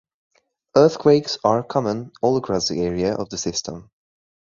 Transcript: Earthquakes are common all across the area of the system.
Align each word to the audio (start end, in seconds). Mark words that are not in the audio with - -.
Earthquakes 0.75 1.37
are 1.43 1.61
common 1.61 2.11
all 2.23 2.35
across 2.35 2.67
the 2.67 2.81
area 2.81 3.13
of 3.15 3.29
the 3.29 3.37
system. 3.37 3.91